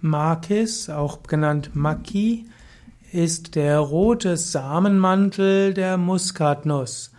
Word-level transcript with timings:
Makis, 0.00 0.88
auch 0.90 1.24
genannt 1.24 1.74
Maki, 1.74 2.46
ist 3.10 3.56
der 3.56 3.80
rote 3.80 4.36
Samenmantel 4.36 5.74
der 5.74 5.96
Muskatnuss. 5.96 7.10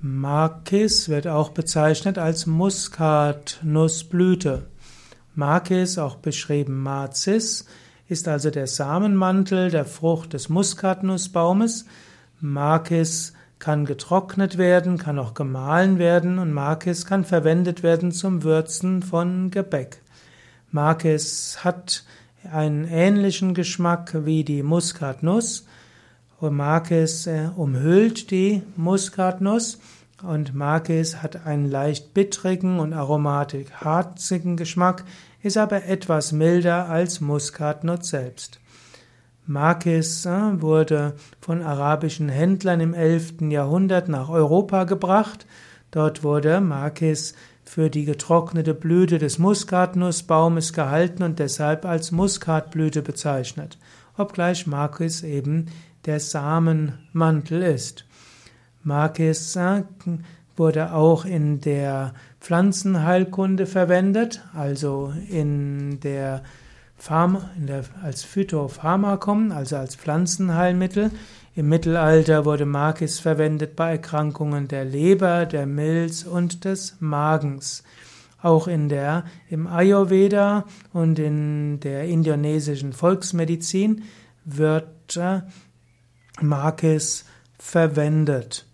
Makis 0.00 1.10
wird 1.10 1.26
auch 1.26 1.50
bezeichnet 1.50 2.16
als 2.16 2.46
Muskatnussblüte. 2.46 4.66
Makis, 5.34 5.98
auch 5.98 6.16
beschrieben 6.16 6.82
Mazis, 6.82 7.66
ist 8.08 8.28
also 8.28 8.48
der 8.50 8.66
Samenmantel 8.66 9.70
der 9.70 9.84
Frucht 9.84 10.32
des 10.32 10.48
Muskatnussbaumes. 10.48 11.84
Makis 12.40 13.34
kann 13.58 13.84
getrocknet 13.84 14.56
werden, 14.58 14.96
kann 14.96 15.18
auch 15.18 15.34
gemahlen 15.34 15.98
werden 15.98 16.38
und 16.38 16.52
Makis 16.52 17.04
kann 17.04 17.24
verwendet 17.24 17.82
werden 17.82 18.12
zum 18.12 18.42
Würzen 18.42 19.02
von 19.02 19.50
Gebäck. 19.50 20.00
Makis 20.74 21.58
hat 21.62 22.02
einen 22.52 22.84
ähnlichen 22.84 23.54
Geschmack 23.54 24.26
wie 24.26 24.42
die 24.42 24.64
Muskatnuss. 24.64 25.66
Und 26.40 26.56
Makis 26.56 27.28
äh, 27.28 27.50
umhüllt 27.54 28.32
die 28.32 28.62
Muskatnuss 28.74 29.78
und 30.24 30.52
Makis 30.52 31.22
hat 31.22 31.46
einen 31.46 31.70
leicht 31.70 32.12
bittrigen 32.12 32.80
und 32.80 32.92
aromatisch 32.92 33.70
harzigen 33.70 34.56
Geschmack, 34.56 35.04
ist 35.44 35.56
aber 35.56 35.84
etwas 35.84 36.32
milder 36.32 36.88
als 36.88 37.20
Muskatnuss 37.20 38.08
selbst. 38.08 38.58
Makis 39.46 40.26
äh, 40.26 40.60
wurde 40.60 41.14
von 41.40 41.62
arabischen 41.62 42.28
Händlern 42.28 42.80
im 42.80 42.94
11. 42.94 43.42
Jahrhundert 43.42 44.08
nach 44.08 44.28
Europa 44.28 44.82
gebracht. 44.82 45.46
Dort 45.92 46.24
wurde 46.24 46.60
Makis 46.60 47.34
für 47.64 47.90
die 47.90 48.04
getrocknete 48.04 48.74
Blüte 48.74 49.18
des 49.18 49.38
Muskatnussbaumes 49.38 50.72
gehalten 50.72 51.22
und 51.22 51.38
deshalb 51.38 51.84
als 51.84 52.12
Muskatblüte 52.12 53.02
bezeichnet, 53.02 53.78
obgleich 54.16 54.66
Makis 54.66 55.22
eben 55.22 55.66
der 56.04 56.20
Samenmantel 56.20 57.62
ist. 57.62 58.04
Makis 58.82 59.58
wurde 60.56 60.92
auch 60.92 61.24
in 61.24 61.60
der 61.60 62.12
Pflanzenheilkunde 62.40 63.66
verwendet, 63.66 64.42
also 64.54 65.12
in 65.30 66.00
der 66.00 66.42
Pharma, 67.04 67.50
in 67.58 67.66
der, 67.66 67.84
als 68.02 68.24
Phytopharmakum, 68.24 69.52
also 69.52 69.76
als 69.76 69.94
Pflanzenheilmittel. 69.94 71.10
Im 71.54 71.68
Mittelalter 71.68 72.46
wurde 72.46 72.64
Makis 72.64 73.18
verwendet 73.18 73.76
bei 73.76 73.90
Erkrankungen 73.90 74.68
der 74.68 74.86
Leber, 74.86 75.44
der 75.44 75.66
Milz 75.66 76.22
und 76.22 76.64
des 76.64 76.96
Magens. 77.00 77.82
Auch 78.40 78.68
in 78.68 78.88
der, 78.88 79.26
im 79.50 79.66
Ayurveda 79.66 80.64
und 80.94 81.18
in 81.18 81.78
der 81.80 82.04
indonesischen 82.04 82.94
Volksmedizin 82.94 84.04
wird 84.46 85.18
äh, 85.18 85.42
Makis 86.40 87.26
verwendet. 87.58 88.64